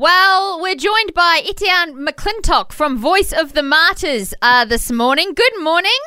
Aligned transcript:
Well, 0.00 0.60
we're 0.60 0.76
joined 0.76 1.12
by 1.12 1.42
Etienne 1.44 2.06
McClintock 2.06 2.70
from 2.70 2.98
Voice 2.98 3.32
of 3.32 3.54
the 3.54 3.64
Martyrs 3.64 4.32
uh, 4.40 4.64
this 4.64 4.92
morning. 4.92 5.34
Good 5.34 5.60
morning. 5.60 5.98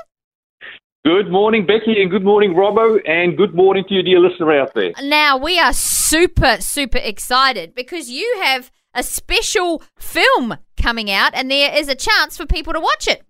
Good 1.03 1.29
morning, 1.29 1.65
Becky, 1.65 2.01
and 2.01 2.09
good 2.09 2.23
morning, 2.23 2.53
Robbo, 2.53 3.01
and 3.05 3.35
good 3.35 3.53
morning 3.53 3.83
to 3.89 3.93
you, 3.93 4.01
dear 4.01 4.21
listener 4.21 4.57
out 4.57 4.73
there. 4.75 4.93
Now, 5.01 5.35
we 5.35 5.59
are 5.59 5.73
super, 5.73 6.61
super 6.61 6.99
excited 6.99 7.75
because 7.75 8.09
you 8.09 8.39
have 8.41 8.71
a 8.93 9.03
special 9.03 9.83
film 9.97 10.55
coming 10.81 11.11
out, 11.11 11.33
and 11.35 11.51
there 11.51 11.77
is 11.77 11.89
a 11.89 11.95
chance 11.95 12.37
for 12.37 12.45
people 12.45 12.71
to 12.71 12.79
watch 12.79 13.09
it. 13.09 13.23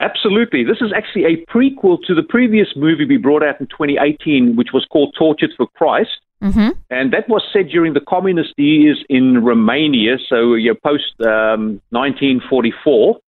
Absolutely. 0.00 0.64
This 0.64 0.78
is 0.80 0.92
actually 0.94 1.24
a 1.24 1.44
prequel 1.50 1.98
to 2.06 2.14
the 2.14 2.22
previous 2.22 2.68
movie 2.76 3.04
we 3.04 3.16
brought 3.16 3.42
out 3.42 3.60
in 3.60 3.66
2018, 3.66 4.54
which 4.54 4.68
was 4.72 4.86
called 4.90 5.14
Tortured 5.18 5.50
for 5.56 5.66
Christ. 5.66 6.10
Mm-hmm. 6.42 6.70
And 6.90 7.12
that 7.12 7.28
was 7.28 7.42
set 7.52 7.68
during 7.68 7.94
the 7.94 8.00
communist 8.00 8.54
years 8.56 9.04
in 9.08 9.44
Romania, 9.44 10.18
so 10.28 10.54
you 10.54 10.72
know, 10.72 10.78
post 10.84 11.14
um, 11.20 11.80
1944. 11.90 13.18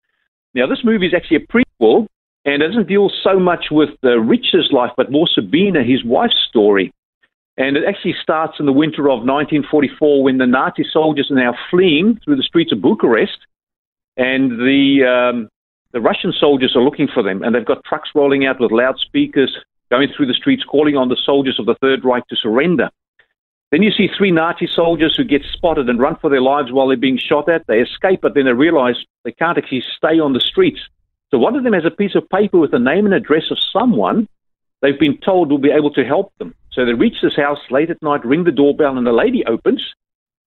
Now, 0.54 0.66
this 0.68 0.84
movie 0.84 1.06
is 1.06 1.14
actually 1.14 1.38
a 1.38 1.40
prequel 1.40 2.06
and 2.44 2.62
doesn't 2.62 2.88
deal 2.88 3.10
so 3.22 3.38
much 3.38 3.66
with 3.70 3.90
uh, 4.04 4.18
Richard's 4.18 4.70
life, 4.72 4.92
but 4.96 5.10
more 5.10 5.28
Sabina, 5.32 5.82
his 5.82 6.04
wife's 6.04 6.38
story. 6.48 6.92
And 7.56 7.76
it 7.76 7.82
actually 7.86 8.14
starts 8.22 8.54
in 8.60 8.66
the 8.66 8.72
winter 8.72 9.10
of 9.10 9.26
1944 9.26 10.22
when 10.22 10.38
the 10.38 10.46
Nazi 10.46 10.84
soldiers 10.90 11.30
are 11.30 11.34
now 11.34 11.54
fleeing 11.70 12.18
through 12.24 12.36
the 12.36 12.42
streets 12.42 12.72
of 12.72 12.80
Bucharest, 12.80 13.38
and 14.16 14.52
the 14.52 15.04
um, 15.04 15.48
the 15.92 16.00
Russian 16.00 16.32
soldiers 16.32 16.76
are 16.76 16.82
looking 16.82 17.08
for 17.12 17.22
them, 17.22 17.42
and 17.42 17.54
they've 17.54 17.64
got 17.64 17.84
trucks 17.84 18.10
rolling 18.14 18.46
out 18.46 18.60
with 18.60 18.70
loudspeakers, 18.70 19.56
going 19.90 20.08
through 20.16 20.26
the 20.26 20.34
streets, 20.34 20.62
calling 20.64 20.96
on 20.96 21.08
the 21.08 21.16
soldiers 21.24 21.58
of 21.58 21.66
the 21.66 21.74
Third 21.80 22.04
Reich 22.04 22.26
to 22.28 22.36
surrender. 22.36 22.90
Then 23.70 23.82
you 23.82 23.90
see 23.92 24.08
three 24.08 24.32
Nazi 24.32 24.66
soldiers 24.66 25.14
who 25.16 25.24
get 25.24 25.42
spotted 25.52 25.88
and 25.88 26.00
run 26.00 26.16
for 26.16 26.28
their 26.28 26.40
lives 26.40 26.72
while 26.72 26.88
they're 26.88 26.96
being 26.96 27.18
shot 27.18 27.48
at. 27.48 27.66
They 27.66 27.80
escape, 27.80 28.20
but 28.20 28.34
then 28.34 28.46
they 28.46 28.52
realize 28.52 28.96
they 29.24 29.32
can't 29.32 29.58
actually 29.58 29.84
stay 29.96 30.18
on 30.18 30.32
the 30.32 30.40
streets. 30.40 30.80
So 31.30 31.38
one 31.38 31.54
of 31.54 31.62
them 31.62 31.72
has 31.72 31.84
a 31.84 31.90
piece 31.90 32.16
of 32.16 32.28
paper 32.28 32.58
with 32.58 32.72
the 32.72 32.80
name 32.80 33.06
and 33.06 33.14
address 33.14 33.50
of 33.50 33.58
someone 33.72 34.28
they've 34.82 34.98
been 34.98 35.18
told 35.18 35.50
will 35.50 35.58
be 35.58 35.70
able 35.70 35.92
to 35.92 36.04
help 36.04 36.32
them. 36.38 36.54
So 36.72 36.84
they 36.84 36.94
reach 36.94 37.20
this 37.22 37.36
house 37.36 37.60
late 37.70 37.90
at 37.90 38.02
night, 38.02 38.24
ring 38.24 38.44
the 38.44 38.50
doorbell, 38.50 38.96
and 38.96 39.06
the 39.06 39.12
lady 39.12 39.44
opens. 39.46 39.82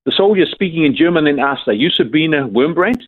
The 0.05 0.11
soldier 0.11 0.45
speaking 0.45 0.83
in 0.83 0.95
German 0.95 1.25
then 1.25 1.39
asks, 1.39 1.67
Are 1.67 1.73
you 1.73 1.89
Sabina 1.89 2.47
Wurmbrand? 2.49 3.03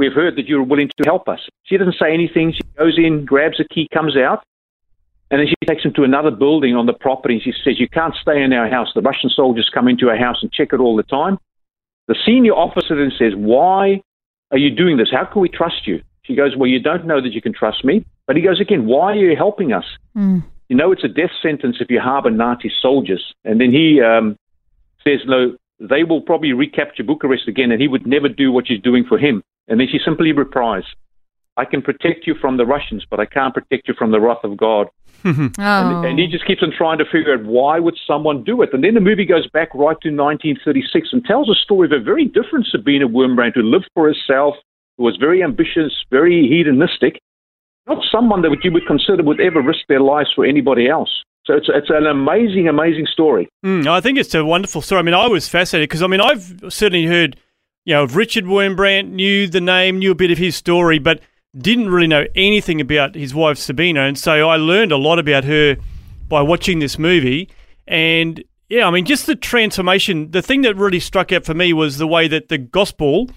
We've 0.00 0.14
heard 0.14 0.36
that 0.36 0.46
you're 0.46 0.62
willing 0.62 0.88
to 0.96 1.04
help 1.04 1.28
us. 1.28 1.40
She 1.64 1.76
doesn't 1.76 1.96
say 2.00 2.14
anything. 2.14 2.54
She 2.54 2.62
goes 2.78 2.96
in, 2.96 3.26
grabs 3.26 3.60
a 3.60 3.64
key, 3.64 3.86
comes 3.92 4.16
out. 4.16 4.42
And 5.30 5.38
then 5.38 5.46
she 5.46 5.66
takes 5.66 5.84
him 5.84 5.92
to 5.92 6.04
another 6.04 6.30
building 6.30 6.74
on 6.74 6.86
the 6.86 6.94
property. 6.94 7.38
She 7.44 7.52
says, 7.62 7.78
You 7.78 7.86
can't 7.86 8.14
stay 8.14 8.42
in 8.42 8.50
our 8.54 8.70
house. 8.70 8.88
The 8.94 9.02
Russian 9.02 9.28
soldiers 9.28 9.70
come 9.74 9.88
into 9.88 10.08
our 10.08 10.16
house 10.16 10.38
and 10.40 10.50
check 10.50 10.72
it 10.72 10.80
all 10.80 10.96
the 10.96 11.02
time. 11.02 11.36
The 12.08 12.16
senior 12.24 12.52
officer 12.52 12.96
then 12.96 13.12
says, 13.18 13.34
Why 13.36 14.00
are 14.50 14.56
you 14.56 14.70
doing 14.70 14.96
this? 14.96 15.08
How 15.12 15.26
can 15.26 15.42
we 15.42 15.50
trust 15.50 15.86
you? 15.86 16.00
She 16.22 16.34
goes, 16.34 16.56
Well, 16.56 16.70
you 16.70 16.80
don't 16.80 17.04
know 17.04 17.20
that 17.20 17.34
you 17.34 17.42
can 17.42 17.52
trust 17.52 17.84
me. 17.84 18.06
But 18.26 18.36
he 18.36 18.42
goes 18.42 18.58
again, 18.58 18.86
Why 18.86 19.12
are 19.12 19.16
you 19.16 19.36
helping 19.36 19.74
us? 19.74 19.84
Mm. 20.16 20.42
You 20.70 20.76
know, 20.76 20.92
it's 20.92 21.04
a 21.04 21.08
death 21.08 21.32
sentence 21.42 21.76
if 21.78 21.90
you 21.90 22.00
harbor 22.00 22.30
Nazi 22.30 22.72
soldiers. 22.80 23.34
And 23.44 23.60
then 23.60 23.70
he 23.70 24.00
um, 24.00 24.38
says, 25.04 25.20
No, 25.26 25.58
they 25.78 26.04
will 26.04 26.22
probably 26.22 26.54
recapture 26.54 27.04
Bucharest 27.04 27.48
again, 27.48 27.70
and 27.70 27.82
he 27.82 27.88
would 27.88 28.06
never 28.06 28.30
do 28.30 28.50
what 28.50 28.66
she's 28.66 28.80
doing 28.80 29.04
for 29.06 29.18
him. 29.18 29.42
And 29.70 29.80
then 29.80 29.88
she 29.90 29.98
simply 30.04 30.32
replies, 30.32 30.82
I 31.56 31.64
can 31.64 31.80
protect 31.80 32.26
you 32.26 32.34
from 32.34 32.58
the 32.58 32.66
Russians, 32.66 33.06
but 33.08 33.20
I 33.20 33.24
can't 33.24 33.54
protect 33.54 33.88
you 33.88 33.94
from 33.94 34.10
the 34.10 34.20
wrath 34.20 34.44
of 34.44 34.56
God. 34.56 34.88
oh. 35.24 35.50
and, 35.58 36.06
and, 36.06 36.18
he 36.18 36.26
just 36.26 36.46
keeps 36.46 36.62
on 36.62 36.72
trying 36.76 36.98
to 36.98 37.04
figure 37.04 37.34
out 37.34 37.44
why 37.44 37.78
would 37.78 37.96
someone 38.06 38.42
do 38.42 38.62
it. 38.62 38.70
And 38.72 38.82
then 38.82 38.94
the 38.94 39.00
movie 39.00 39.26
goes 39.26 39.46
back 39.48 39.68
right 39.74 39.96
to 40.00 40.08
1936 40.08 41.08
and 41.12 41.24
tells 41.24 41.50
a 41.50 41.54
story 41.54 41.86
of 41.86 41.92
a 41.92 42.02
very 42.02 42.24
different 42.24 42.66
Sabina 42.70 43.06
Wurmbrand 43.06 43.54
who 43.54 43.62
lived 43.62 43.90
for 43.94 44.06
herself, 44.06 44.54
who 44.96 45.04
was 45.04 45.16
very 45.18 45.42
ambitious, 45.42 45.92
very 46.10 46.48
hedonistic, 46.48 47.20
not 47.86 48.02
someone 48.10 48.42
that 48.42 48.56
you 48.62 48.72
would 48.72 48.86
consider 48.86 49.22
would 49.22 49.40
ever 49.40 49.60
risk 49.60 49.80
their 49.88 50.00
lives 50.00 50.30
for 50.34 50.46
anybody 50.46 50.88
else. 50.88 51.10
So 51.44 51.54
it's, 51.54 51.68
it's 51.68 51.90
an 51.90 52.06
amazing, 52.06 52.68
amazing 52.68 53.06
story. 53.06 53.48
Mm, 53.64 53.86
I 53.86 54.00
think 54.00 54.18
it's 54.18 54.34
a 54.34 54.44
wonderful 54.44 54.82
story. 54.82 55.00
I 55.00 55.02
mean, 55.02 55.14
I 55.14 55.26
was 55.26 55.48
fascinated 55.48 55.88
because, 55.88 56.02
I 56.02 56.06
mean, 56.06 56.20
I've 56.20 56.62
certainly 56.68 57.06
heard, 57.06 57.36
you 57.90 57.96
know, 57.96 58.04
of 58.04 58.14
Richard 58.14 58.44
Wurmbrand, 58.44 59.10
knew 59.10 59.48
the 59.48 59.60
name, 59.60 59.98
knew 59.98 60.12
a 60.12 60.14
bit 60.14 60.30
of 60.30 60.38
his 60.38 60.54
story, 60.54 61.00
but 61.00 61.20
didn't 61.58 61.90
really 61.90 62.06
know 62.06 62.24
anything 62.36 62.80
about 62.80 63.16
his 63.16 63.34
wife 63.34 63.58
Sabina, 63.58 64.02
and 64.02 64.16
so 64.16 64.48
I 64.48 64.54
learned 64.54 64.92
a 64.92 64.96
lot 64.96 65.18
about 65.18 65.42
her 65.42 65.76
by 66.28 66.40
watching 66.40 66.78
this 66.78 67.00
movie. 67.00 67.50
And 67.88 68.44
yeah, 68.68 68.86
I 68.86 68.92
mean, 68.92 69.06
just 69.06 69.26
the 69.26 69.34
transformation. 69.34 70.30
The 70.30 70.40
thing 70.40 70.62
that 70.62 70.76
really 70.76 71.00
struck 71.00 71.32
out 71.32 71.44
for 71.44 71.52
me 71.52 71.72
was 71.72 71.98
the 71.98 72.06
way 72.06 72.28
that 72.28 72.48
the 72.48 72.58
gospel, 72.58 73.28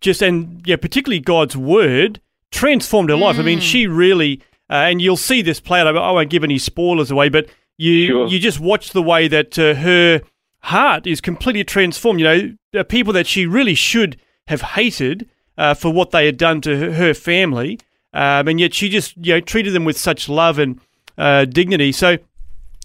just 0.00 0.22
and 0.22 0.62
yeah, 0.66 0.76
particularly 0.76 1.20
God's 1.20 1.54
word, 1.54 2.22
transformed 2.50 3.10
her 3.10 3.16
mm. 3.16 3.20
life. 3.20 3.38
I 3.38 3.42
mean, 3.42 3.58
mm. 3.58 3.70
she 3.70 3.86
really, 3.86 4.40
uh, 4.70 4.76
and 4.76 5.02
you'll 5.02 5.18
see 5.18 5.42
this 5.42 5.60
play 5.60 5.78
out. 5.78 5.94
I 5.94 6.10
won't 6.10 6.30
give 6.30 6.42
any 6.42 6.56
spoilers 6.56 7.10
away, 7.10 7.28
but 7.28 7.50
you 7.76 8.06
sure. 8.06 8.28
you 8.28 8.38
just 8.38 8.60
watch 8.60 8.92
the 8.92 9.02
way 9.02 9.28
that 9.28 9.58
uh, 9.58 9.74
her 9.74 10.22
heart 10.62 11.06
is 11.06 11.20
completely 11.20 11.64
transformed. 11.64 12.20
You 12.20 12.56
know, 12.72 12.84
people 12.84 13.12
that 13.12 13.26
she 13.26 13.46
really 13.46 13.74
should 13.74 14.20
have 14.46 14.62
hated 14.62 15.28
uh, 15.56 15.74
for 15.74 15.92
what 15.92 16.10
they 16.10 16.26
had 16.26 16.36
done 16.36 16.60
to 16.62 16.92
her, 16.92 17.14
family, 17.14 17.78
um, 18.12 18.48
and 18.48 18.60
yet 18.60 18.74
she 18.74 18.88
just 18.88 19.16
you 19.16 19.34
know 19.34 19.40
treated 19.40 19.72
them 19.72 19.84
with 19.84 19.98
such 19.98 20.28
love 20.28 20.58
and 20.58 20.80
uh, 21.18 21.44
dignity. 21.44 21.92
So 21.92 22.18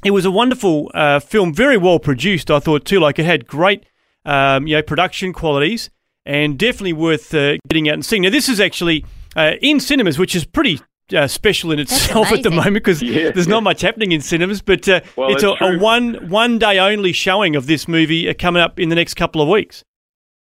it 0.03 0.11
was 0.11 0.25
a 0.25 0.31
wonderful 0.31 0.91
uh, 0.93 1.19
film, 1.19 1.53
very 1.53 1.77
well 1.77 1.99
produced. 1.99 2.51
I 2.51 2.59
thought 2.59 2.85
too, 2.85 2.99
like 2.99 3.17
it 3.19 3.25
had 3.25 3.47
great 3.47 3.85
um, 4.25 4.67
you 4.67 4.75
know 4.75 4.81
production 4.81 5.33
qualities, 5.33 5.89
and 6.25 6.57
definitely 6.57 6.93
worth 6.93 7.33
uh, 7.33 7.57
getting 7.67 7.89
out 7.89 7.95
and 7.95 8.05
seeing. 8.05 8.23
Now 8.23 8.29
this 8.29 8.49
is 8.49 8.59
actually 8.59 9.05
uh, 9.35 9.53
in 9.61 9.79
cinemas, 9.79 10.19
which 10.19 10.35
is 10.35 10.45
pretty 10.45 10.81
uh, 11.13 11.27
special 11.27 11.71
in 11.71 11.79
itself 11.79 12.31
at 12.31 12.43
the 12.43 12.51
moment 12.51 12.73
because 12.73 13.01
yeah, 13.01 13.31
there's 13.31 13.47
yeah. 13.47 13.51
not 13.51 13.63
much 13.63 13.81
happening 13.81 14.11
in 14.11 14.21
cinemas. 14.21 14.61
But 14.61 14.87
uh, 14.87 15.01
well, 15.15 15.31
it's 15.33 15.43
a, 15.43 15.55
a, 15.61 15.77
one 15.77 16.29
one 16.29 16.59
day 16.59 16.79
only 16.79 17.11
showing 17.11 17.55
of 17.55 17.67
this 17.67 17.87
movie 17.87 18.29
uh, 18.29 18.33
coming 18.37 18.61
up 18.61 18.79
in 18.79 18.89
the 18.89 18.95
next 18.95 19.15
couple 19.15 19.41
of 19.41 19.47
weeks. 19.47 19.83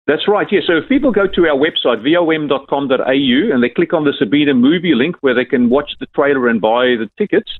That's 0.06 0.28
right, 0.28 0.46
yeah. 0.50 0.60
So 0.66 0.76
if 0.76 0.88
people 0.88 1.12
go 1.12 1.26
to 1.26 1.46
our 1.46 1.56
website, 1.56 2.02
vom.com.au, 2.04 3.54
and 3.54 3.62
they 3.62 3.70
click 3.70 3.94
on 3.94 4.04
the 4.04 4.12
Sabina 4.18 4.52
movie 4.52 4.94
link 4.94 5.16
where 5.22 5.34
they 5.34 5.46
can 5.46 5.70
watch 5.70 5.92
the 5.98 6.06
trailer 6.14 6.48
and 6.48 6.60
buy 6.60 6.96
the 6.98 7.08
tickets, 7.16 7.50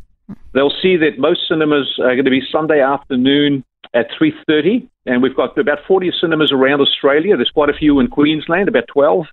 they'll 0.53 0.75
see 0.83 0.97
that 0.99 1.19
most 1.19 1.41
cinemas 1.49 1.99
are 2.01 2.15
going 2.15 2.27
to 2.27 2.31
be 2.31 2.43
Sunday 2.53 2.83
afternoon 2.83 3.65
at 3.95 4.09
3.30, 4.21 4.87
and 5.07 5.23
we've 5.23 5.37
got 5.37 5.57
about 5.57 5.79
40 5.89 6.13
cinemas 6.21 6.53
around 6.53 6.83
Australia. 6.83 7.37
There's 7.37 7.51
quite 7.51 7.71
a 7.71 7.75
few 7.75 7.99
in 8.01 8.09
Queensland, 8.09 8.69
about 8.69 8.89
12, 8.89 9.25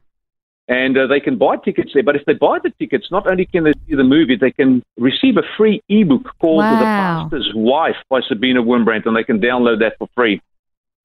and 0.68 0.98
uh, 0.98 1.08
they 1.08 1.20
can 1.20 1.38
buy 1.38 1.58
tickets 1.58 1.92
there. 1.94 2.04
But 2.04 2.16
if 2.16 2.26
they 2.26 2.34
buy 2.34 2.60
the 2.64 2.72
tickets, 2.80 3.08
not 3.12 3.28
only 3.28 3.46
can 3.46 3.64
they 3.64 3.74
see 3.88 3.96
the 3.96 4.04
movie, 4.04 4.38
they 4.40 4.52
can 4.52 4.84
receive 4.98 5.38
a 5.38 5.44
free 5.58 5.82
ebook 5.90 6.30
called 6.40 6.60
wow. 6.60 7.28
The 7.30 7.38
Pastor's 7.38 7.52
Wife 7.56 7.98
by 8.10 8.22
Sabina 8.28 8.62
Wurmbrand, 8.62 9.06
and 9.06 9.16
they 9.16 9.24
can 9.24 9.40
download 9.40 9.80
that 9.80 9.98
for 9.98 10.08
free. 10.16 10.42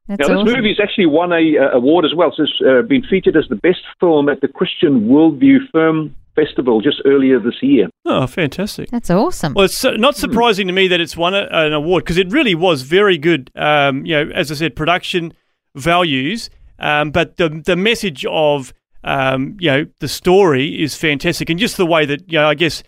That's 0.09 0.21
now, 0.21 0.29
this 0.29 0.43
awesome. 0.43 0.55
movie 0.55 0.69
has 0.69 0.81
actually 0.81 1.07
won 1.07 1.33
a 1.33 1.59
uh, 1.59 1.77
award 1.77 2.05
as 2.05 2.15
well. 2.15 2.33
So 2.37 2.45
it's 2.45 2.53
uh, 2.67 2.83
been 2.87 3.03
featured 3.03 3.37
as 3.37 3.49
the 3.49 3.57
best 3.57 3.81
film 3.99 4.29
at 4.29 4.41
the 4.41 4.49
Christian 4.49 5.09
Worldview 5.09 5.71
Film 5.73 6.15
Festival 6.37 6.81
just 6.81 7.03
earlier 7.05 7.41
this 7.41 7.57
year. 7.61 7.89
Oh, 8.05 8.27
fantastic! 8.27 8.91
That's 8.91 9.11
awesome. 9.11 9.55
Well, 9.55 9.65
it's 9.65 9.83
not 9.83 10.15
hmm. 10.15 10.21
surprising 10.21 10.67
mm. 10.67 10.71
to 10.71 10.75
me 10.75 10.89
that 10.89 11.01
it's 11.01 11.17
won 11.17 11.35
a, 11.35 11.49
an 11.51 11.73
award 11.73 12.05
because 12.05 12.19
it 12.19 12.31
really 12.31 12.55
was 12.55 12.83
very 12.83 13.19
good. 13.19 13.51
Um, 13.57 14.07
you 14.07 14.15
know, 14.15 14.31
as 14.33 14.53
I 14.53 14.55
said, 14.55 14.77
production 14.77 15.33
values, 15.75 16.51
um, 16.79 17.11
but 17.11 17.37
the 17.37 17.49
the 17.65 17.75
message 17.75 18.25
of 18.27 18.73
um, 19.07 19.57
you 19.61 19.71
know 19.71 19.87
the 20.01 20.09
story 20.09 20.83
is 20.83 20.95
fantastic, 20.95 21.49
and 21.49 21.59
just 21.59 21.77
the 21.77 21.87
way 21.87 22.05
that 22.05 22.31
you 22.31 22.39
know, 22.39 22.49
I 22.49 22.55
guess 22.55 22.83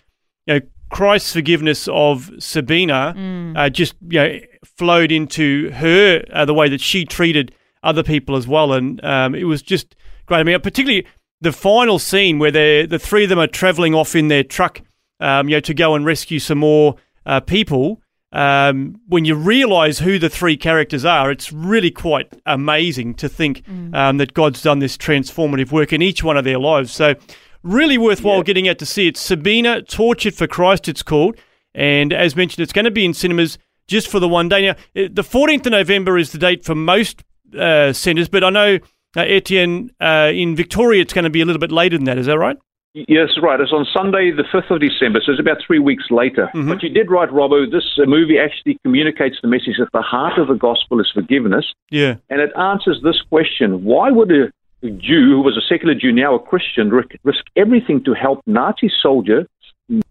you 0.45 0.55
know 0.55 0.61
Christ's 0.91 1.33
forgiveness 1.33 1.87
of 1.87 2.29
Sabina 2.39 3.13
mm. 3.17 3.57
uh, 3.57 3.69
just 3.69 3.95
you 4.07 4.19
know 4.19 4.39
flowed 4.77 5.11
into 5.11 5.71
her 5.71 6.23
uh, 6.31 6.45
the 6.45 6.53
way 6.53 6.69
that 6.69 6.81
she 6.81 7.05
treated 7.05 7.53
other 7.83 8.03
people 8.03 8.35
as 8.35 8.47
well, 8.47 8.73
and 8.73 9.03
um, 9.03 9.33
it 9.33 9.45
was 9.45 9.61
just 9.61 9.95
great. 10.25 10.39
I 10.39 10.43
mean, 10.43 10.59
particularly 10.59 11.07
the 11.41 11.53
final 11.53 11.99
scene 11.99 12.37
where 12.37 12.51
the 12.51 12.99
three 12.99 13.23
of 13.23 13.29
them 13.29 13.39
are 13.39 13.47
traveling 13.47 13.95
off 13.95 14.15
in 14.15 14.27
their 14.27 14.43
truck, 14.43 14.81
um, 15.21 15.47
you 15.47 15.55
know, 15.55 15.61
to 15.61 15.73
go 15.73 15.95
and 15.95 16.05
rescue 16.05 16.39
some 16.39 16.57
more 16.57 16.97
uh, 17.25 17.39
people. 17.39 18.01
Um, 18.31 18.99
when 19.07 19.25
you 19.25 19.35
realise 19.35 19.99
who 19.99 20.19
the 20.19 20.29
three 20.29 20.55
characters 20.57 21.03
are, 21.05 21.31
it's 21.31 21.51
really 21.51 21.91
quite 21.91 22.31
amazing 22.45 23.15
to 23.15 23.27
think 23.29 23.63
Mm. 23.65 23.95
um, 23.95 24.17
that 24.17 24.33
God's 24.33 24.61
done 24.61 24.79
this 24.79 24.97
transformative 24.97 25.71
work 25.71 25.91
in 25.93 26.01
each 26.01 26.23
one 26.23 26.37
of 26.37 26.43
their 26.43 26.59
lives. 26.59 26.91
So, 26.91 27.15
really 27.63 27.97
worthwhile 27.97 28.37
Yeah. 28.37 28.43
getting 28.43 28.69
out 28.69 28.77
to 28.79 28.85
see 28.85 29.07
it. 29.07 29.17
Sabina, 29.17 29.81
Tortured 29.81 30.35
for 30.35 30.47
Christ, 30.47 30.87
it's 30.87 31.03
called. 31.03 31.35
And 31.75 32.13
as 32.13 32.35
mentioned, 32.35 32.63
it's 32.63 32.73
going 32.73 32.85
to 32.85 32.91
be 32.91 33.05
in 33.05 33.13
cinemas 33.13 33.57
just 33.87 34.07
for 34.07 34.19
the 34.19 34.27
one 34.27 34.47
day. 34.49 34.67
Now, 34.67 34.75
eh, 34.95 35.07
the 35.11 35.23
14th 35.23 35.65
of 35.65 35.71
November 35.71 36.17
is 36.17 36.31
the 36.31 36.37
date 36.37 36.63
for 36.63 36.75
most 36.75 37.23
uh, 37.57 37.91
centres, 37.93 38.29
but 38.29 38.43
I 38.43 38.49
know, 38.51 38.75
uh, 39.17 39.21
Etienne, 39.21 39.89
uh, 39.99 40.31
in 40.33 40.55
Victoria, 40.55 41.01
it's 41.01 41.13
going 41.13 41.23
to 41.23 41.29
be 41.31 41.41
a 41.41 41.45
little 41.45 41.59
bit 41.59 41.71
later 41.71 41.97
than 41.97 42.05
that. 42.05 42.19
Is 42.19 42.27
that 42.27 42.37
right? 42.37 42.57
Yes, 42.95 43.29
right. 43.41 43.59
It's 43.59 43.71
on 43.71 43.85
Sunday, 43.93 44.31
the 44.31 44.43
5th 44.51 44.71
of 44.71 44.81
December, 44.81 45.21
so 45.23 45.31
it's 45.31 45.39
about 45.39 45.57
three 45.65 45.77
weeks 45.79 46.05
later. 46.09 46.49
Mhm. 46.55 46.67
But 46.69 46.81
you 46.81 46.89
did 46.89 47.11
right, 47.11 47.29
Robbo. 47.29 47.69
This 47.69 47.85
uh, 48.01 48.05
movie 48.07 48.39
actually 48.39 48.77
communicates 48.83 49.37
the 49.41 49.47
message 49.47 49.77
that 49.77 49.89
the 49.93 50.01
heart 50.01 50.39
of 50.39 50.47
the 50.47 50.55
gospel 50.55 50.99
is 50.99 51.09
forgiveness, 51.13 51.65
Yeah. 51.91 52.15
and 52.31 52.41
it 52.41 52.51
answers 52.57 52.99
this 53.03 53.21
question 53.29 53.83
why 53.83 54.09
would 54.11 54.31
a 54.31 54.49
a 54.81 54.89
Jew, 54.91 55.25
who 55.35 55.41
was 55.41 55.57
a 55.57 55.61
secular 55.67 55.93
Jew, 55.93 56.09
now 56.13 56.35
a 56.35 56.39
Christian, 56.39 56.89
risk, 56.89 57.09
risk 57.25 57.43
everything 57.57 58.01
to 58.05 58.13
help 58.13 58.39
Nazi 58.47 58.89
soldiers, 59.01 59.45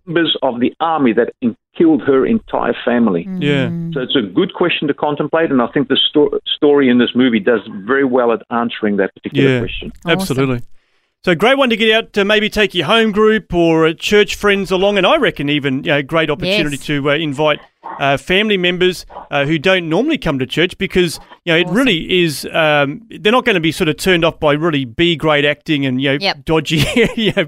members 0.04 0.36
of 0.42 0.60
the 0.60 0.74
army 0.78 1.14
that 1.14 1.32
in- 1.40 1.56
killed 1.74 2.02
her 2.02 2.26
entire 2.26 2.74
family? 2.84 3.26
Yeah. 3.40 3.70
So 3.94 4.00
it's 4.02 4.14
a 4.14 4.20
good 4.20 4.52
question 4.52 4.86
to 4.88 4.92
contemplate, 4.92 5.50
and 5.50 5.62
I 5.62 5.68
think 5.68 5.88
the 5.88 5.96
sto- 5.96 6.38
story 6.44 6.90
in 6.90 6.98
this 6.98 7.14
movie 7.14 7.40
does 7.40 7.62
very 7.86 8.04
well 8.04 8.30
at 8.30 8.42
answering 8.50 8.98
that 8.98 9.14
particular 9.14 9.48
Yeah. 9.54 9.58
question. 9.60 9.90
Awesome. 10.04 10.10
Absolutely. 10.20 10.60
So 11.24 11.32
a 11.32 11.36
great 11.36 11.58
one 11.58 11.68
to 11.70 11.76
get 11.76 11.90
out 11.92 12.12
to 12.12 12.24
maybe 12.24 12.48
take 12.48 12.74
your 12.76 12.86
home 12.86 13.10
group 13.10 13.52
or 13.52 13.86
uh, 13.88 13.92
church 13.92 14.36
friends 14.36 14.70
along, 14.70 14.98
and 14.98 15.06
I 15.06 15.16
reckon 15.16 15.48
even 15.48 15.82
you 15.82 15.90
know, 15.90 16.02
great 16.02 16.30
opportunity 16.30 16.76
Yes. 16.76 16.86
to 16.86 17.10
uh, 17.10 17.14
invite 17.14 17.58
uh, 17.98 18.16
family 18.16 18.56
members 18.56 19.04
uh, 19.32 19.44
who 19.44 19.58
don't 19.58 19.88
normally 19.88 20.16
come 20.18 20.38
to 20.38 20.46
church 20.46 20.78
because 20.78 21.18
you 21.44 21.52
know 21.52 21.58
it 21.58 21.66
really 21.68 22.22
is. 22.22 22.46
Um, 22.52 23.02
they're 23.10 23.32
not 23.32 23.44
going 23.44 23.54
to 23.54 23.60
be 23.60 23.72
sort 23.72 23.88
of 23.88 23.96
turned 23.96 24.24
off 24.24 24.38
by 24.38 24.52
really 24.52 24.84
B 24.84 25.16
grade 25.16 25.44
acting 25.44 25.84
and 25.84 26.00
you 26.00 26.12
know 26.12 26.18
Yep. 26.20 26.44
dodgy 26.44 26.84
you 27.16 27.32
know, 27.36 27.46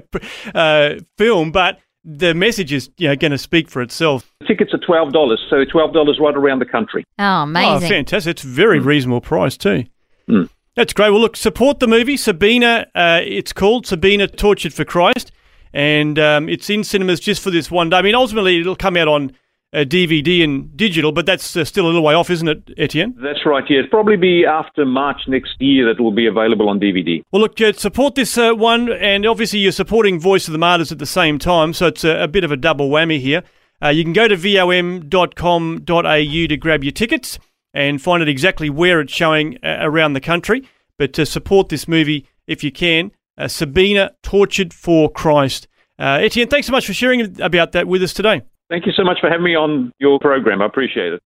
uh, 0.53 0.95
film, 1.17 1.51
but 1.53 1.79
the 2.03 2.33
message 2.33 2.73
is 2.73 2.89
you 2.97 3.07
know 3.07 3.15
going 3.15 3.31
to 3.31 3.37
speak 3.37 3.69
for 3.69 3.81
itself. 3.81 4.33
Tickets 4.45 4.73
are 4.73 4.79
twelve 4.85 5.13
dollars, 5.13 5.39
so 5.49 5.63
twelve 5.63 5.93
dollars 5.93 6.19
right 6.19 6.35
around 6.35 6.59
the 6.59 6.65
country. 6.65 7.05
Oh, 7.19 7.43
Oh, 7.55 7.79
fantastic! 7.79 8.31
It's 8.31 8.43
a 8.43 8.47
very 8.47 8.79
reasonable 8.79 9.21
price 9.21 9.55
too. 9.55 9.85
Mm. 10.29 10.49
That's 10.75 10.93
great. 10.93 11.09
Well, 11.09 11.19
look, 11.19 11.35
support 11.35 11.79
the 11.79 11.87
movie 11.87 12.15
Sabina. 12.15 12.87
Uh, 12.95 13.19
it's 13.23 13.51
called 13.51 13.85
Sabina 13.85 14.27
Tortured 14.27 14.73
for 14.73 14.85
Christ, 14.85 15.31
and 15.73 16.17
um, 16.17 16.47
it's 16.47 16.69
in 16.69 16.85
cinemas 16.85 17.19
just 17.19 17.43
for 17.43 17.51
this 17.51 17.69
one 17.69 17.89
day. 17.89 17.97
I 17.97 18.01
mean, 18.01 18.15
ultimately, 18.15 18.61
it'll 18.61 18.77
come 18.77 18.95
out 18.95 19.09
on 19.09 19.33
uh, 19.73 19.79
DVD 19.79 20.45
and 20.45 20.75
digital, 20.77 21.11
but 21.11 21.25
that's 21.25 21.57
uh, 21.57 21.65
still 21.65 21.85
a 21.85 21.87
little 21.87 22.03
way 22.03 22.13
off, 22.13 22.29
isn't 22.29 22.47
it, 22.47 22.69
Etienne? 22.77 23.15
That's 23.21 23.45
right. 23.45 23.65
Yeah, 23.69 23.79
it'll 23.79 23.89
probably 23.89 24.15
be 24.15 24.45
after 24.45 24.85
March 24.85 25.21
next 25.27 25.55
year 25.59 25.85
that 25.87 25.99
it 25.99 26.01
will 26.01 26.11
be 26.13 26.25
available 26.27 26.69
on 26.69 26.79
DVD. 26.79 27.21
Well, 27.33 27.41
look, 27.41 27.59
uh, 27.59 27.73
support 27.73 28.15
this 28.15 28.37
uh, 28.37 28.53
one, 28.53 28.89
and 28.93 29.25
obviously 29.25 29.59
you're 29.59 29.73
supporting 29.73 30.21
Voice 30.21 30.47
of 30.47 30.53
the 30.53 30.57
Martyrs 30.57 30.93
at 30.93 30.99
the 30.99 31.05
same 31.05 31.37
time, 31.37 31.73
so 31.73 31.87
it's 31.87 32.05
a, 32.05 32.23
a 32.23 32.27
bit 32.29 32.45
of 32.45 32.51
a 32.51 32.57
double 32.57 32.89
whammy 32.89 33.19
here. 33.19 33.43
Uh, 33.83 33.89
you 33.89 34.03
can 34.03 34.13
go 34.13 34.27
to 34.27 34.37
vom.com.au 34.37 35.81
to 35.81 36.57
grab 36.57 36.83
your 36.83 36.91
tickets 36.91 37.39
and 37.73 38.01
find 38.01 38.21
out 38.21 38.29
exactly 38.29 38.69
where 38.69 38.99
it's 38.99 39.13
showing 39.13 39.57
uh, 39.63 39.77
around 39.81 40.13
the 40.13 40.21
country. 40.21 40.67
But 40.97 41.13
to 41.13 41.25
support 41.25 41.69
this 41.69 41.87
movie, 41.87 42.27
if 42.47 42.63
you 42.63 42.71
can, 42.71 43.11
uh, 43.37 43.47
Sabina 43.47 44.11
Tortured 44.23 44.73
for 44.73 45.09
Christ. 45.09 45.67
Uh, 45.97 46.19
Etienne, 46.21 46.47
thanks 46.47 46.67
so 46.67 46.71
much 46.71 46.85
for 46.85 46.93
sharing 46.93 47.41
about 47.41 47.71
that 47.73 47.87
with 47.87 48.03
us 48.03 48.13
today. 48.13 48.41
Thank 48.69 48.85
you 48.85 48.93
so 48.93 49.03
much 49.03 49.19
for 49.19 49.29
having 49.29 49.43
me 49.43 49.55
on 49.55 49.91
your 49.99 50.19
program. 50.19 50.61
I 50.61 50.65
appreciate 50.65 51.13
it. 51.13 51.21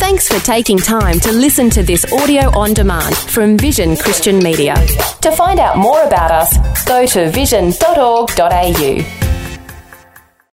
Thanks 0.00 0.28
for 0.28 0.44
taking 0.44 0.78
time 0.78 1.20
to 1.20 1.32
listen 1.32 1.70
to 1.70 1.82
this 1.82 2.10
audio 2.12 2.56
on 2.58 2.72
demand 2.72 3.16
from 3.16 3.58
Vision 3.58 3.96
Christian 3.96 4.38
Media. 4.38 4.74
To 5.22 5.32
find 5.32 5.60
out 5.60 5.76
more 5.76 6.02
about 6.04 6.30
us, 6.30 6.84
go 6.84 7.06
to 7.06 7.30
vision.org.au. 7.30 9.37